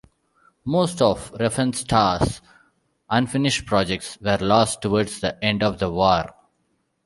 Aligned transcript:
Most 0.65 0.99
of 0.99 1.31
Riefenstahl's 1.33 2.41
unfinished 3.07 3.67
projects 3.67 4.17
were 4.19 4.39
lost 4.41 4.81
towards 4.81 5.19
the 5.19 5.37
end 5.45 5.61
of 5.61 5.77
the 5.77 5.91
war. 5.91 6.25